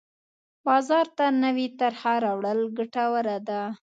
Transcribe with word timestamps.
بازار 0.65 1.05
ته 1.17 1.25
نوې 1.43 1.67
طرحه 1.79 2.13
راوړل 2.25 2.59
ګټوره 2.77 3.37
ده. 3.47 3.61